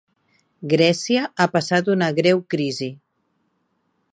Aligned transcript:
Grècia 0.71 1.27
ha 1.37 1.47
passat 1.57 1.91
una 1.97 2.07
greu 2.21 2.41
crisi. 2.55 2.89